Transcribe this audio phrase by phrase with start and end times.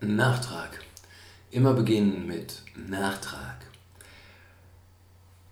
[0.00, 0.80] Nachtrag.
[1.50, 3.56] Immer beginnen mit Nachtrag.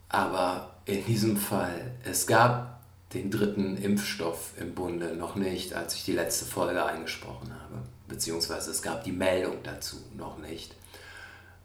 [0.08, 2.80] Aber in diesem Fall, es gab
[3.15, 7.83] den dritten Impfstoff im Bunde noch nicht, als ich die letzte Folge eingesprochen habe.
[8.09, 10.72] Beziehungsweise es gab die Meldung dazu noch nicht.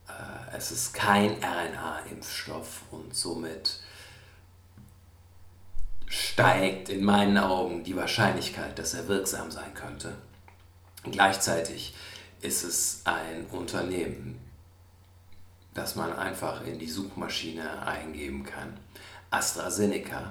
[0.08, 3.82] Äh, es ist kein RNA-Impfstoff und somit
[6.06, 10.14] steigt in meinen Augen die Wahrscheinlichkeit, dass er wirksam sein könnte.
[11.04, 11.94] Gleichzeitig
[12.42, 14.40] ist es ein Unternehmen,
[15.74, 18.74] das man einfach in die Suchmaschine eingeben kann.
[19.32, 20.30] AstraZeneca.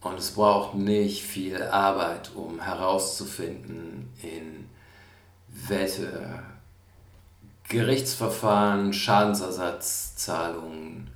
[0.00, 4.68] Und es braucht nicht viel Arbeit, um herauszufinden, in
[5.48, 6.42] welche
[7.68, 11.08] Gerichtsverfahren, Schadensersatzzahlungen,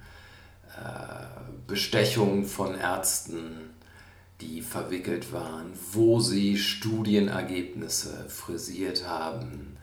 [0.78, 1.26] äh,
[1.66, 3.68] Bestechung von Ärzten,
[4.40, 9.76] die verwickelt waren, wo sie Studienergebnisse frisiert haben,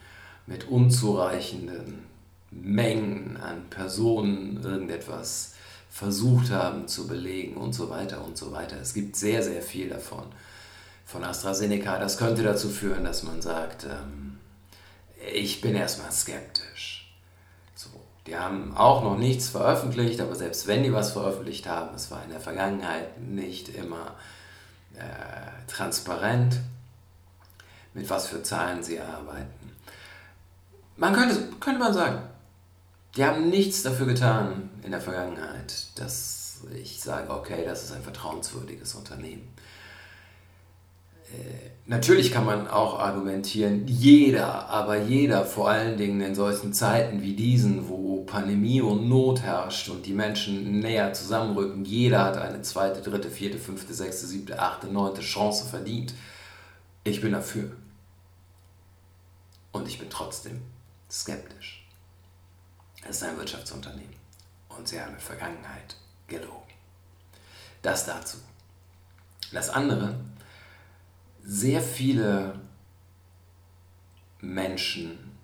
[0.47, 2.05] mit unzureichenden
[2.51, 5.53] Mengen an Personen irgendetwas
[5.89, 8.77] versucht haben zu belegen und so weiter und so weiter.
[8.81, 10.25] Es gibt sehr, sehr viel davon
[11.05, 11.99] von AstraZeneca.
[11.99, 14.37] Das könnte dazu führen, dass man sagt, ähm,
[15.33, 17.15] ich bin erstmal skeptisch.
[17.75, 17.89] So,
[18.27, 22.23] die haben auch noch nichts veröffentlicht, aber selbst wenn die was veröffentlicht haben, es war
[22.23, 24.15] in der Vergangenheit nicht immer
[24.95, 26.59] äh, transparent,
[27.93, 29.74] mit was für Zahlen sie arbeiten.
[30.97, 32.19] Man könnte, könnte man sagen,
[33.15, 38.01] die haben nichts dafür getan in der Vergangenheit, dass ich sage, okay, das ist ein
[38.01, 39.47] vertrauenswürdiges Unternehmen.
[41.33, 47.21] Äh, natürlich kann man auch argumentieren, jeder, aber jeder, vor allen Dingen in solchen Zeiten
[47.21, 52.61] wie diesen, wo Pandemie und Not herrscht und die Menschen näher zusammenrücken, jeder hat eine
[52.61, 56.13] zweite, dritte, vierte, fünfte, sechste, siebte, achte, neunte Chance verdient.
[57.03, 57.71] Ich bin dafür.
[59.71, 60.61] Und ich bin trotzdem
[61.21, 61.85] skeptisch.
[63.07, 64.15] Es ist ein Wirtschaftsunternehmen
[64.69, 65.95] und sie haben in der Vergangenheit
[66.27, 66.73] gelogen.
[67.81, 68.37] Das dazu.
[69.51, 70.19] Das andere,
[71.43, 72.59] sehr viele
[74.41, 75.37] Menschen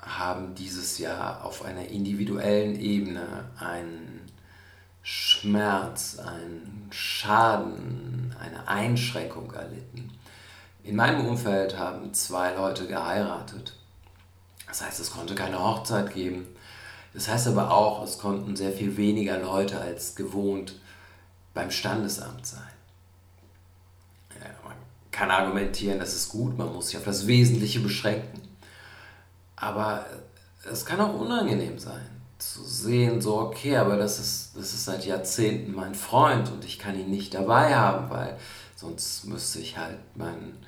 [0.00, 4.22] haben dieses Jahr auf einer individuellen Ebene einen
[5.02, 10.16] Schmerz, einen Schaden, eine Einschränkung erlitten.
[10.84, 13.81] In meinem Umfeld haben zwei Leute geheiratet.
[14.72, 16.46] Das heißt, es konnte keine Hochzeit geben.
[17.14, 20.80] Das heißt aber auch, es konnten sehr viel weniger Leute als gewohnt
[21.54, 22.72] beim Standesamt sein
[25.12, 28.40] kann argumentieren, das ist gut, man muss sich auf das Wesentliche beschränken.
[29.54, 30.04] Aber
[30.68, 32.08] es kann auch unangenehm sein,
[32.38, 36.78] zu sehen, so, okay, aber das ist, das ist seit Jahrzehnten mein Freund und ich
[36.78, 38.36] kann ihn nicht dabei haben, weil
[38.74, 40.58] sonst müsste ich halt meinen,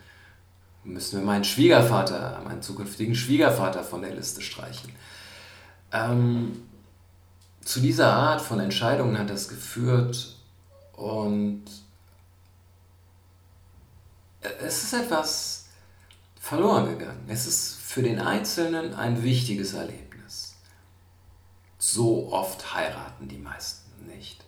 [0.84, 4.92] müssen wir meinen Schwiegervater, meinen zukünftigen Schwiegervater von der Liste streichen.
[5.92, 6.62] Ähm,
[7.64, 10.36] zu dieser Art von Entscheidungen hat das geführt
[10.92, 11.64] und
[14.60, 15.66] es ist etwas
[16.38, 17.24] verloren gegangen.
[17.28, 20.56] Es ist für den Einzelnen ein wichtiges Erlebnis.
[21.78, 24.44] So oft heiraten die meisten nicht.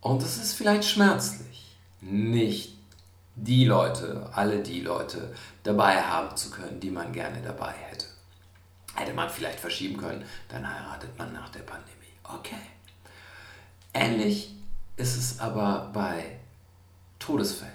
[0.00, 2.77] Und es ist vielleicht schmerzlich, nicht
[3.40, 8.06] die Leute, alle die Leute dabei haben zu können, die man gerne dabei hätte.
[8.94, 11.94] Hätte man vielleicht verschieben können, dann heiratet man nach der Pandemie.
[12.24, 12.56] Okay.
[13.94, 14.54] Ähnlich
[14.96, 16.38] ist es aber bei
[17.18, 17.72] Todesfällen.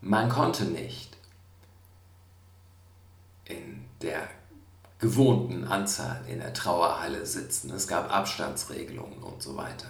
[0.00, 1.16] Man konnte nicht
[3.46, 4.28] in der
[4.98, 7.70] gewohnten Anzahl in der Trauerhalle sitzen.
[7.70, 9.88] Es gab Abstandsregelungen und so weiter.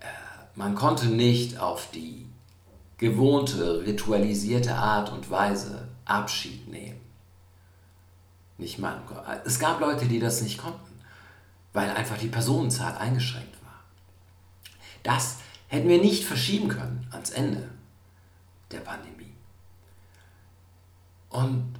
[0.00, 0.06] Äh,
[0.54, 2.28] man konnte nicht auf die
[2.98, 7.00] gewohnte, ritualisierte Art und Weise Abschied nehmen.
[8.58, 9.02] Nicht mal.
[9.44, 11.00] Es gab Leute, die das nicht konnten,
[11.72, 13.82] weil einfach die Personenzahl eingeschränkt war.
[15.02, 15.38] Das
[15.68, 17.68] hätten wir nicht verschieben können ans Ende
[18.70, 19.34] der Pandemie.
[21.30, 21.74] Und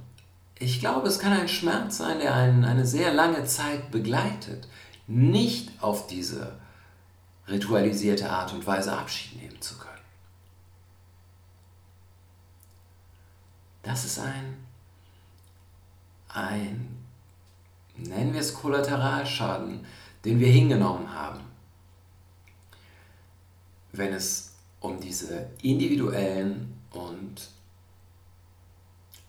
[0.59, 4.67] ich glaube, es kann ein Schmerz sein, der einen eine sehr lange Zeit begleitet,
[5.07, 6.57] nicht auf diese
[7.47, 9.94] ritualisierte Art und Weise Abschied nehmen zu können.
[13.85, 14.57] Das ist ein,
[16.29, 16.97] ein,
[17.95, 19.85] nennen wir es Kollateralschaden,
[20.25, 21.41] den wir hingenommen haben,
[23.91, 27.49] wenn es um diese individuellen und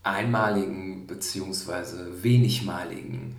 [0.01, 2.23] einmaligen bzw.
[2.23, 3.35] wenigmaligen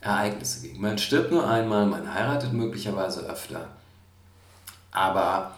[0.00, 0.80] Ereignisse ging.
[0.80, 3.70] Man stirbt nur einmal, man heiratet möglicherweise öfter,
[4.90, 5.56] aber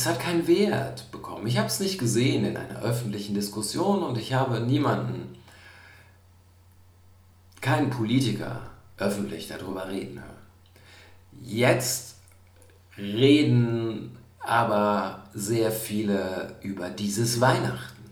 [0.00, 1.46] es hat keinen Wert bekommen.
[1.46, 5.36] Ich habe es nicht gesehen in einer öffentlichen Diskussion und ich habe niemanden,
[7.60, 8.62] keinen Politiker
[8.96, 10.36] öffentlich darüber reden hören.
[11.42, 12.16] Jetzt
[12.96, 18.10] reden aber sehr viele über dieses Weihnachten.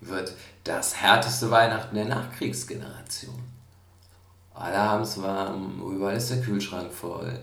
[0.00, 0.32] Wird
[0.62, 3.42] das härteste Weihnachten der Nachkriegsgeneration.
[4.54, 7.40] Alle haben es warm, überall ist der Kühlschrank voll.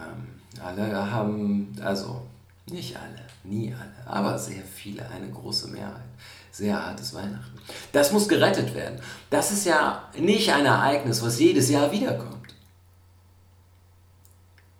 [0.00, 2.22] Ähm, alle haben, also
[2.70, 6.02] nicht alle, nie alle, aber sehr viele, eine große Mehrheit.
[6.50, 7.58] Sehr hartes Weihnachten.
[7.92, 9.00] Das muss gerettet werden.
[9.30, 12.54] Das ist ja nicht ein Ereignis, was jedes Jahr wiederkommt.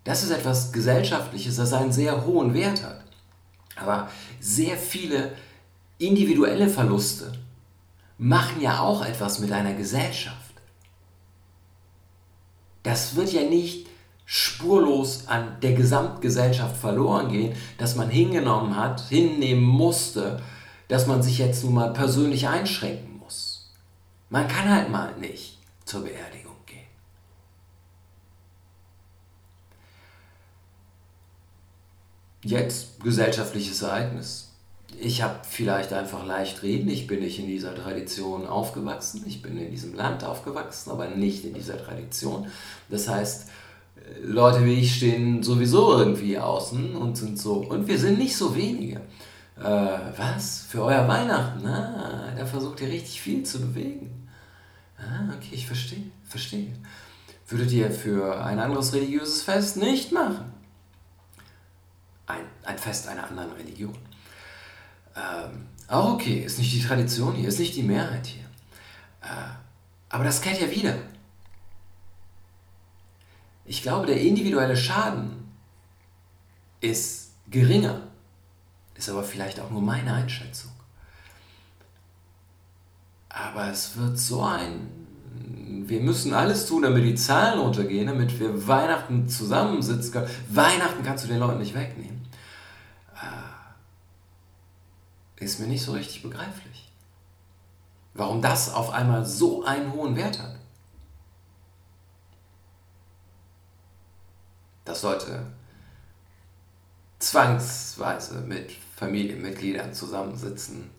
[0.04, 3.02] Das ist etwas Gesellschaftliches, das einen sehr hohen Wert hat.
[3.76, 5.32] Aber sehr viele
[5.98, 7.32] individuelle Verluste
[8.18, 10.36] machen ja auch etwas mit einer Gesellschaft.
[12.82, 13.86] Das wird ja nicht
[14.24, 20.40] spurlos an der Gesamtgesellschaft verloren gehen, dass man hingenommen hat, hinnehmen musste,
[20.88, 23.70] dass man sich jetzt nun mal persönlich einschränken muss.
[24.30, 26.86] Man kann halt mal nicht zur Beerdigung gehen.
[32.42, 34.48] Jetzt gesellschaftliches Ereignis.
[35.00, 36.88] Ich habe vielleicht einfach leicht reden.
[36.88, 39.25] Ich bin nicht in dieser Tradition aufgewachsen.
[39.26, 42.46] Ich bin in diesem Land aufgewachsen, aber nicht in dieser Tradition.
[42.88, 43.48] Das heißt,
[44.23, 47.55] Leute wie ich stehen sowieso irgendwie außen und sind so.
[47.55, 49.00] Und wir sind nicht so wenige.
[49.59, 50.67] Äh, was?
[50.69, 51.67] Für euer Weihnachten?
[51.67, 54.29] Ah, da versucht ihr richtig viel zu bewegen.
[54.99, 56.05] Ah, okay, ich verstehe.
[56.25, 56.73] Verstehe.
[57.49, 60.53] Würdet ihr für ein anderes religiöses Fest nicht machen?
[62.26, 63.97] Ein, ein Fest einer anderen Religion.
[65.14, 68.44] Ähm, auch okay, ist nicht die Tradition hier, ist nicht die Mehrheit hier.
[69.23, 69.53] Äh,
[70.09, 70.94] aber das kehrt ja wieder.
[73.64, 75.49] Ich glaube, der individuelle Schaden
[76.81, 78.09] ist geringer,
[78.94, 80.73] ist aber vielleicht auch nur meine Einschätzung.
[83.29, 84.91] Aber es wird so ein,
[85.87, 90.31] wir müssen alles tun, damit die Zahlen runtergehen, damit wir Weihnachten zusammensitzen können.
[90.50, 92.26] Weihnachten kannst du den Leuten nicht wegnehmen.
[93.14, 93.53] Äh,
[95.44, 96.93] ist mir nicht so richtig begreiflich.
[98.14, 100.56] Warum das auf einmal so einen hohen Wert hat.
[105.02, 105.46] Sollte
[107.19, 110.90] zwangsweise mit Familienmitgliedern zusammensitzen,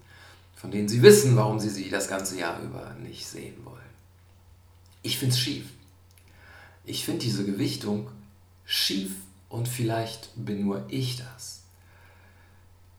[0.55, 3.79] von denen sie wissen, warum sie sie das ganze Jahr über nicht sehen wollen.
[5.01, 5.65] Ich finde es schief.
[6.85, 8.09] Ich finde diese Gewichtung
[8.65, 9.11] schief
[9.49, 11.63] und vielleicht bin nur ich das.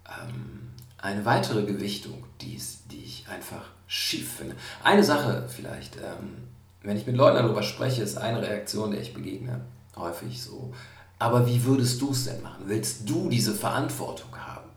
[0.06, 2.60] Ähm, eine weitere Gewichtung, die,
[2.90, 4.56] die ich einfach schief finde.
[4.82, 6.48] Eine Sache vielleicht, ähm,
[6.82, 9.64] wenn ich mit Leuten darüber spreche, ist eine Reaktion, der ich begegne
[9.96, 10.72] häufig so.
[11.18, 12.64] Aber wie würdest du es denn machen?
[12.66, 14.68] Willst du diese Verantwortung haben?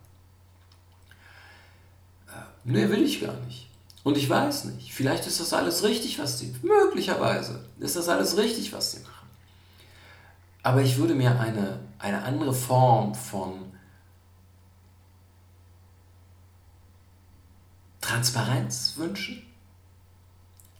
[2.28, 3.70] Äh, nee, will ich gar nicht.
[4.04, 4.94] Und ich weiß nicht.
[4.94, 6.56] Vielleicht ist das alles richtig, was sie.
[6.62, 9.28] Möglicherweise ist das alles richtig, was sie machen.
[10.64, 13.72] Aber ich würde mir eine, eine andere Form von
[18.00, 19.44] Transparenz wünschen.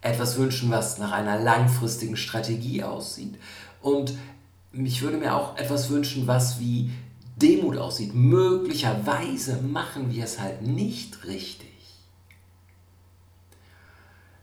[0.02, 3.38] Etwas wünschen, was nach einer langfristigen Strategie aussieht,
[3.82, 4.14] und
[4.74, 6.92] ich würde mir auch etwas wünschen, was wie
[7.36, 8.14] Demut aussieht.
[8.14, 11.68] Möglicherweise machen wir es halt nicht richtig.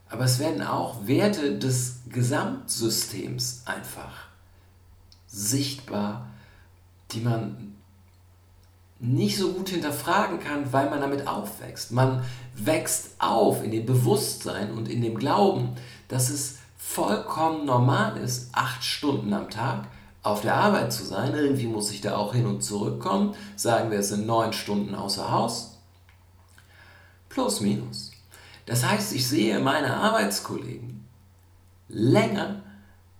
[0.08, 4.28] Aber es werden auch Werte des Gesamtsystems einfach
[5.26, 6.28] sichtbar,
[7.10, 7.74] die man
[9.00, 11.90] nicht so gut hinterfragen kann, weil man damit aufwächst.
[11.90, 12.22] Man
[12.54, 15.70] wächst auf in dem Bewusstsein und in dem Glauben,
[16.08, 19.88] dass es vollkommen normal ist, acht Stunden am Tag
[20.24, 21.34] auf der Arbeit zu sein.
[21.34, 23.34] Irgendwie muss ich da auch hin und zurückkommen.
[23.54, 25.78] Sagen wir, es sind neun Stunden außer Haus.
[27.28, 28.10] Plus, minus.
[28.66, 31.06] Das heißt, ich sehe meine Arbeitskollegen
[31.88, 32.62] länger,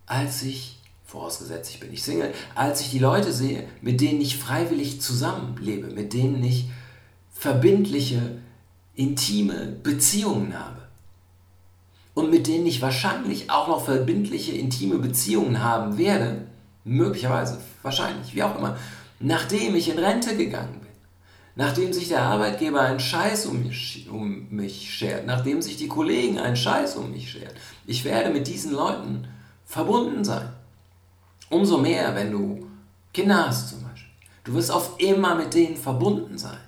[0.07, 4.37] als ich, vorausgesetzt ich bin nicht Single, als ich die Leute sehe, mit denen ich
[4.37, 6.69] freiwillig zusammenlebe, mit denen ich
[7.31, 8.39] verbindliche,
[8.95, 10.81] intime Beziehungen habe
[12.15, 16.44] und mit denen ich wahrscheinlich auch noch verbindliche, intime Beziehungen haben werde,
[16.85, 18.77] möglicherweise, wahrscheinlich, wie auch immer,
[19.19, 20.89] nachdem ich in Rente gegangen bin,
[21.55, 26.39] nachdem sich der Arbeitgeber einen Scheiß um mich, um mich schert, nachdem sich die Kollegen
[26.39, 27.55] einen Scheiß um mich schert.
[27.85, 29.27] Ich werde mit diesen Leuten
[29.65, 30.49] verbunden sein.
[31.49, 32.67] Umso mehr, wenn du
[33.13, 34.11] Kinder hast zum Beispiel.
[34.43, 36.59] Du wirst auf immer mit denen verbunden sein.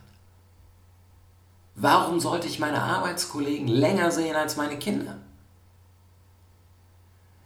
[1.75, 5.17] Warum sollte ich meine Arbeitskollegen länger sehen als meine Kinder?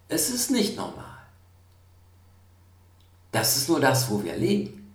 [0.08, 1.11] Es ist nicht normal.
[3.32, 4.94] Das ist nur das, wo wir leben.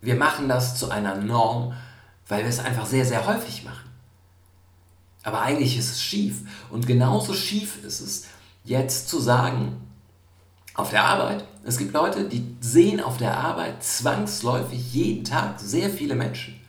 [0.00, 1.74] Wir machen das zu einer Norm,
[2.28, 3.90] weil wir es einfach sehr, sehr häufig machen.
[5.22, 6.42] Aber eigentlich ist es schief.
[6.70, 8.26] Und genauso schief ist es,
[8.64, 9.80] jetzt zu sagen,
[10.74, 15.90] auf der Arbeit, es gibt Leute, die sehen auf der Arbeit zwangsläufig jeden Tag sehr
[15.90, 16.60] viele Menschen.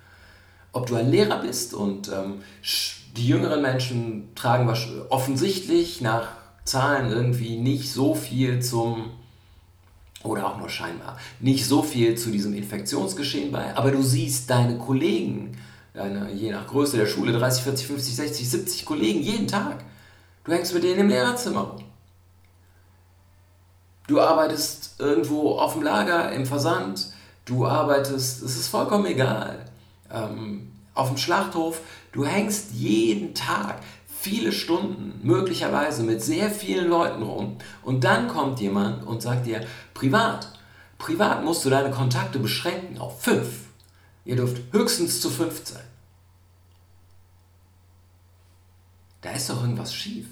[0.72, 2.42] Ob du ein Lehrer bist und ähm,
[3.16, 4.70] die jüngeren Menschen tragen
[5.10, 6.30] offensichtlich nach
[6.64, 9.12] Zahlen irgendwie nicht so viel zum,
[10.24, 14.78] oder auch nur scheinbar, nicht so viel zu diesem Infektionsgeschehen bei, aber du siehst deine
[14.78, 15.58] Kollegen,
[15.94, 19.84] deine, je nach Größe der Schule, 30, 40, 50, 60, 70 Kollegen jeden Tag.
[20.44, 21.84] Du hängst mit denen im Lehrerzimmer rum.
[24.08, 27.12] Du arbeitest irgendwo auf dem Lager, im Versand,
[27.44, 29.66] du arbeitest, es ist vollkommen egal.
[30.10, 31.82] Ähm, auf dem Schlachthof,
[32.14, 33.82] du hängst jeden Tag
[34.20, 39.66] viele Stunden, möglicherweise mit sehr vielen Leuten rum und dann kommt jemand und sagt dir,
[39.94, 40.52] privat,
[40.98, 43.66] privat musst du deine Kontakte beschränken auf fünf.
[44.26, 45.84] Ihr dürft höchstens zu fünf sein.
[49.22, 50.28] Da ist doch irgendwas schief.